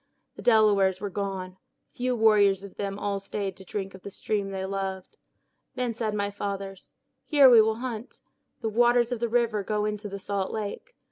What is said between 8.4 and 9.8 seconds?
The waters of the river